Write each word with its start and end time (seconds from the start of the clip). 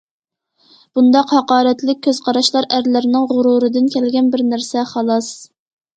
بۇنداق 0.99 1.33
ھاقارەتلىك 1.35 2.01
كۆز 2.09 2.21
قاراشلار 2.29 2.69
ئەرلەرنىڭ 2.77 3.29
غۇرۇرىدىن 3.35 3.93
كەلگەن 3.97 4.33
بىر 4.37 4.45
نەرسە 4.53 4.87
خالاس. 4.95 5.29